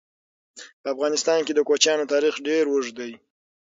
په 0.81 0.87
افغانستان 0.93 1.39
کې 1.45 1.53
د 1.55 1.59
کوچیانو 1.67 2.09
تاریخ 2.13 2.35
ډېر 2.47 2.63
اوږد 2.69 2.93
دی. 2.99 3.11